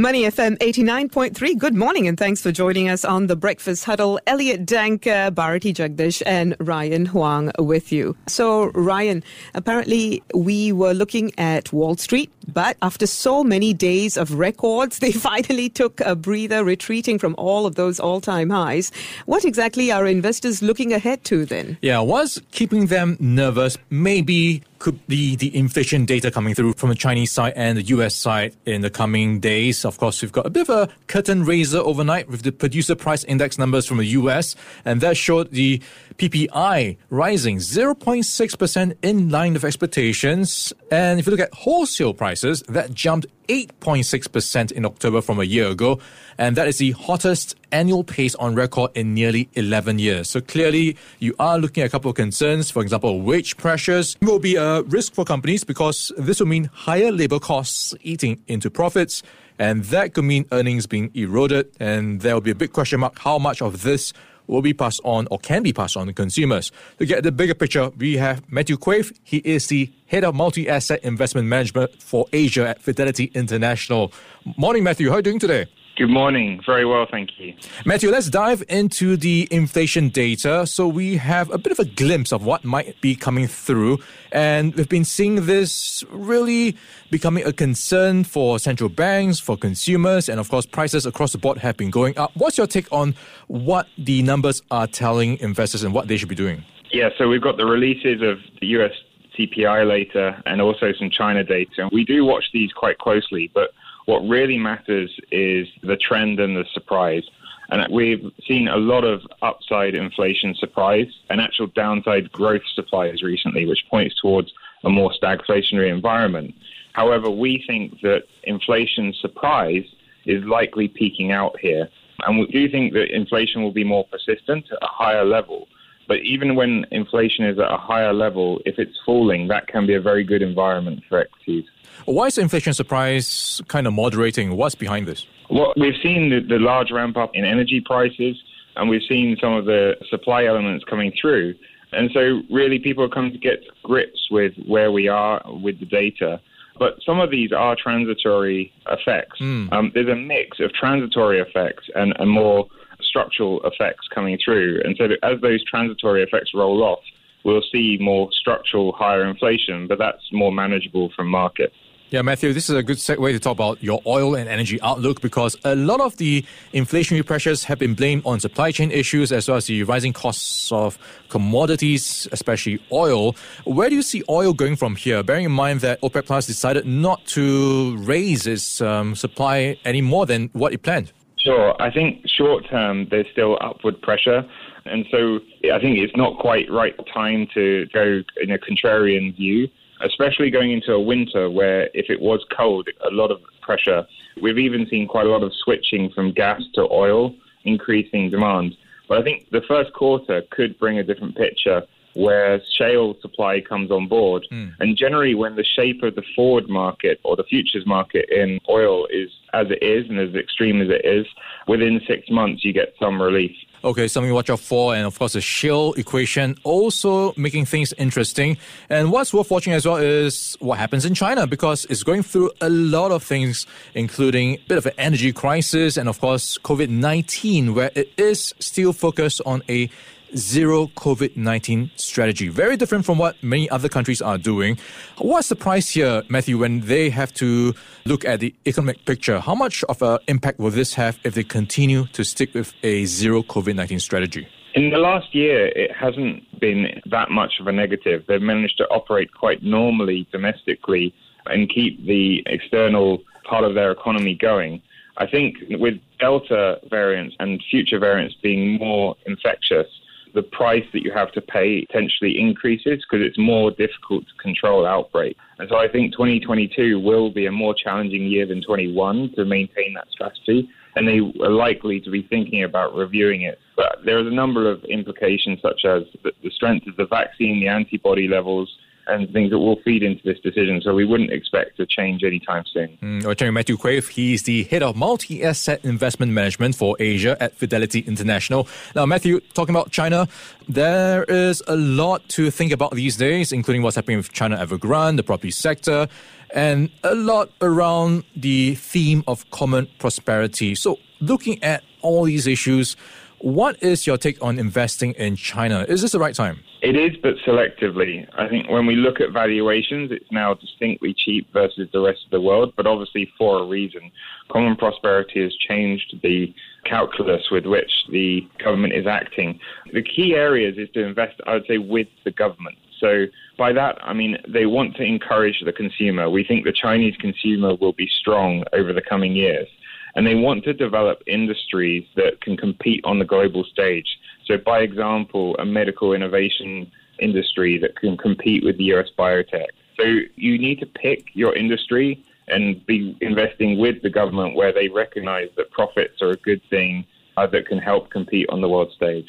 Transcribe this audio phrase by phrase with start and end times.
[0.00, 1.58] Money FM 89.3.
[1.58, 4.20] Good morning and thanks for joining us on the Breakfast Huddle.
[4.28, 8.16] Elliot Danker, Bharati Jagdish, and Ryan Huang with you.
[8.28, 9.24] So, Ryan,
[9.56, 15.10] apparently we were looking at Wall Street, but after so many days of records, they
[15.10, 18.92] finally took a breather, retreating from all of those all time highs.
[19.26, 21.76] What exactly are investors looking ahead to then?
[21.82, 23.76] Yeah, what's keeping them nervous?
[23.90, 28.14] Maybe could be the inflation data coming through from the Chinese side and the US
[28.14, 29.84] side in the coming days.
[29.84, 33.24] Of course, we've got a bit of a curtain raiser overnight with the producer price
[33.24, 34.54] index numbers from the US,
[34.84, 35.82] and that showed the
[36.16, 40.72] PPI rising 0.6% in line with expectations.
[40.90, 45.68] And if you look at wholesale prices, that jumped 8.6% in October from a year
[45.68, 45.98] ago.
[46.38, 50.30] And that is the hottest annual pace on record in nearly 11 years.
[50.30, 52.70] So clearly, you are looking at a couple of concerns.
[52.70, 57.10] For example, wage pressures will be a risk for companies because this will mean higher
[57.10, 59.22] labor costs eating into profits.
[59.58, 61.70] And that could mean earnings being eroded.
[61.80, 64.12] And there will be a big question mark how much of this
[64.48, 66.72] will be passed on or can be passed on to consumers.
[66.98, 69.12] To get the bigger picture, we have Matthew Quaife.
[69.22, 74.12] He is the head of multi asset investment management for Asia at Fidelity International.
[74.56, 75.08] Morning, Matthew.
[75.08, 75.66] How are you doing today?
[75.98, 76.60] Good morning.
[76.64, 77.54] Very well, thank you.
[77.84, 80.64] Matthew, let's dive into the inflation data.
[80.64, 83.98] So we have a bit of a glimpse of what might be coming through.
[84.30, 86.76] And we've been seeing this really
[87.10, 91.58] becoming a concern for central banks, for consumers, and of course, prices across the board
[91.58, 92.30] have been going up.
[92.34, 93.16] What's your take on
[93.48, 96.64] what the numbers are telling investors and what they should be doing?
[96.92, 98.92] Yeah, so we've got the releases of the US
[99.36, 101.72] CPI later and also some China data.
[101.78, 103.70] And We do watch these quite closely, but
[104.08, 107.24] what really matters is the trend and the surprise.
[107.68, 113.66] And we've seen a lot of upside inflation surprise and actual downside growth surprise recently,
[113.66, 114.50] which points towards
[114.82, 116.54] a more stagflationary environment.
[116.94, 119.84] However, we think that inflation surprise
[120.24, 121.86] is likely peaking out here.
[122.26, 125.68] And we do think that inflation will be more persistent at a higher level.
[126.08, 129.94] But even when inflation is at a higher level, if it's falling, that can be
[129.94, 131.66] a very good environment for equities.
[132.06, 134.56] Why is inflation surprise kind of moderating?
[134.56, 135.26] What's behind this?
[135.50, 138.42] Well, we've seen the, the large ramp up in energy prices,
[138.76, 141.54] and we've seen some of the supply elements coming through.
[141.92, 145.86] And so, really, people are coming to get grips with where we are with the
[145.86, 146.40] data.
[146.78, 149.40] But some of these are transitory effects.
[149.40, 149.72] Mm.
[149.72, 152.68] Um, there's a mix of transitory effects and, and more
[153.08, 154.82] structural effects coming through.
[154.84, 157.00] And so, as those transitory effects roll off,
[157.44, 161.72] we'll see more structural higher inflation, but that's more manageable from market.
[162.10, 165.20] Yeah, Matthew, this is a good segue to talk about your oil and energy outlook
[165.20, 166.42] because a lot of the
[166.72, 170.72] inflationary pressures have been blamed on supply chain issues as well as the rising costs
[170.72, 170.98] of
[171.28, 173.36] commodities, especially oil.
[173.64, 176.86] Where do you see oil going from here, bearing in mind that OPEC Plus decided
[176.86, 181.12] not to raise its um, supply any more than what it planned?
[181.48, 181.82] Sure.
[181.82, 184.44] I think short term, there's still upward pressure.
[184.84, 185.40] And so
[185.72, 189.68] I think it's not quite right time to go in a contrarian view
[190.00, 194.06] especially going into a winter where if it was cold, a lot of pressure.
[194.40, 197.34] We've even seen quite a lot of switching from gas to oil,
[197.64, 198.76] increasing demand.
[199.08, 201.82] But I think the first quarter could bring a different picture
[202.14, 204.46] where shale supply comes on board.
[204.52, 204.74] Mm.
[204.80, 209.06] And generally, when the shape of the forward market or the futures market in oil
[209.06, 211.26] is as it is and as extreme as it is,
[211.66, 213.54] within six months you get some relief.
[213.84, 217.92] Okay, something to watch out for, and of course the shale equation also making things
[217.96, 218.56] interesting.
[218.90, 222.50] And what's worth watching as well is what happens in China because it's going through
[222.60, 226.88] a lot of things, including a bit of an energy crisis and of course COVID
[226.88, 229.88] nineteen, where it is still focused on a
[230.36, 232.48] zero COVID 19 strategy.
[232.48, 234.78] Very different from what many other countries are doing.
[235.18, 237.74] What's the price here, Matthew, when they have to
[238.04, 239.40] look at the economic picture?
[239.40, 243.04] How much of an impact will this have if they continue to stick with a
[243.04, 244.48] zero COVID 19 strategy?
[244.74, 248.24] In the last year, it hasn't been that much of a negative.
[248.28, 251.14] They've managed to operate quite normally domestically
[251.46, 254.82] and keep the external part of their economy going.
[255.16, 259.86] I think with Delta variants and future variants being more infectious,
[260.34, 264.86] the price that you have to pay potentially increases because it's more difficult to control
[264.86, 265.36] outbreak.
[265.58, 269.94] And so I think 2022 will be a more challenging year than 21 to maintain
[269.94, 270.68] that strategy.
[270.96, 273.58] And they are likely to be thinking about reviewing it.
[273.76, 278.26] But there's a number of implications, such as the strength of the vaccine, the antibody
[278.26, 278.68] levels,
[279.08, 280.80] and things that will feed into this decision.
[280.82, 282.98] So we wouldn't expect a change anytime soon.
[283.02, 288.68] Mm, Matthew Quaife, he's the head of multi-asset investment management for Asia at Fidelity International.
[288.94, 290.28] Now, Matthew, talking about China,
[290.68, 295.16] there is a lot to think about these days, including what's happening with China Evergrande,
[295.16, 296.08] the property sector,
[296.54, 300.74] and a lot around the theme of common prosperity.
[300.74, 302.96] So, looking at all these issues,
[303.40, 305.84] what is your take on investing in China?
[305.88, 306.64] Is this the right time?
[306.80, 308.26] It is, but selectively.
[308.38, 312.30] I think when we look at valuations, it's now distinctly cheap versus the rest of
[312.30, 314.12] the world, but obviously for a reason.
[314.48, 316.54] Common prosperity has changed the
[316.84, 319.58] calculus with which the government is acting.
[319.92, 322.78] The key areas is to invest, I would say, with the government.
[323.00, 323.26] So
[323.56, 326.30] by that, I mean they want to encourage the consumer.
[326.30, 329.68] We think the Chinese consumer will be strong over the coming years
[330.14, 334.18] and they want to develop industries that can compete on the global stage.
[334.48, 336.90] So, by example, a medical innovation
[337.20, 339.66] industry that can compete with the US biotech.
[339.98, 340.04] So,
[340.36, 345.48] you need to pick your industry and be investing with the government where they recognize
[345.58, 347.04] that profits are a good thing
[347.36, 349.28] uh, that can help compete on the world stage.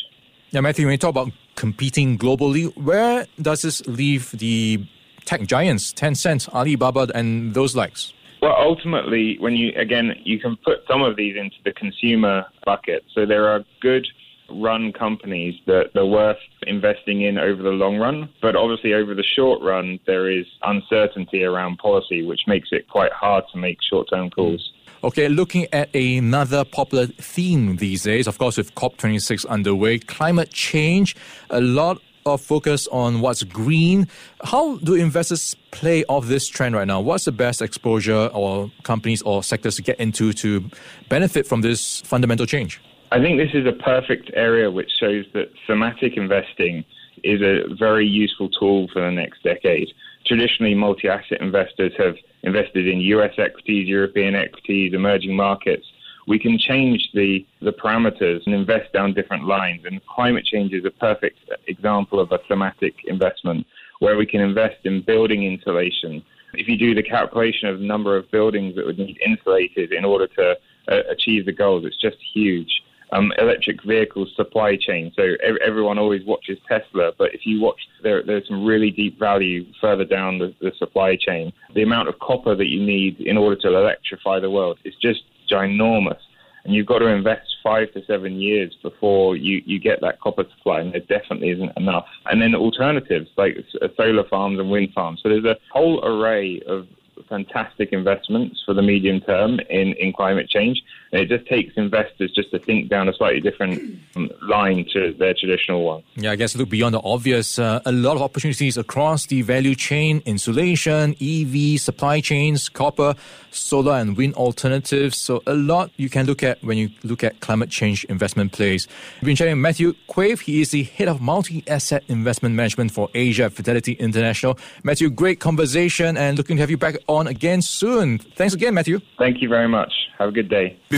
[0.53, 4.87] Now, Matthew, when you talk about competing globally, where does this leave the
[5.25, 8.13] tech giants, Tencent, Alibaba, and those likes?
[8.41, 13.03] Well, ultimately, when you again, you can put some of these into the consumer bucket.
[13.13, 14.07] So there are good
[14.51, 16.37] run companies that are worth
[16.67, 18.29] investing in over the long run.
[18.41, 23.11] But obviously, over the short run, there is uncertainty around policy, which makes it quite
[23.11, 24.71] hard to make short term calls.
[25.01, 31.15] Okay, looking at another popular theme these days, of course, with COP26 underway, climate change,
[31.49, 34.07] a lot of focus on what's green.
[34.43, 36.99] How do investors play off this trend right now?
[36.99, 40.69] What's the best exposure or companies or sectors to get into to
[41.07, 42.81] benefit from this fundamental change?
[43.11, 46.85] I think this is a perfect area which shows that thematic investing
[47.23, 49.89] is a very useful tool for the next decade.
[50.25, 55.85] Traditionally, multi asset investors have invested in US equities, European equities, emerging markets
[56.29, 59.81] we can change the, the parameters and invest down different lines.
[59.83, 63.65] And climate change is a perfect example of a thematic investment
[63.97, 66.23] where we can invest in building insulation.
[66.53, 70.05] If you do the calculation of the number of buildings that would need insulated in
[70.05, 70.55] order to
[70.87, 72.71] uh, achieve the goals, it's just huge.
[73.11, 75.11] Um, electric vehicles supply chain.
[75.15, 75.23] So
[75.65, 80.05] everyone always watches Tesla, but if you watch, there, there's some really deep value further
[80.05, 81.51] down the, the supply chain.
[81.73, 85.21] The amount of copper that you need in order to electrify the world is just
[85.51, 86.19] ginormous.
[86.63, 90.45] And you've got to invest five to seven years before you, you get that copper
[90.55, 92.05] supply, and there definitely isn't enough.
[92.25, 93.57] And then alternatives like
[93.97, 95.21] solar farms and wind farms.
[95.23, 96.87] So there's a whole array of
[97.27, 100.81] fantastic investments for the medium term in, in climate change.
[101.11, 103.99] And it just takes investors just to think down a slightly different
[104.43, 106.03] line to their traditional one.
[106.15, 107.57] Yeah, I guess look beyond the obvious.
[107.57, 113.15] Uh, a lot of opportunities across the value chain, insulation, EV, supply chains, copper,
[113.51, 115.17] solar and wind alternatives.
[115.17, 118.87] So a lot you can look at when you look at climate change investment plays.
[119.15, 120.41] We've been chatting with Matthew Quaife.
[120.41, 124.57] He is the head of multi-asset investment management for Asia at Fidelity International.
[124.83, 128.19] Matthew, great conversation and looking to have you back on again soon.
[128.19, 128.99] Thanks again, Matthew.
[129.17, 129.91] Thank you very much.
[130.17, 130.77] Have a good day.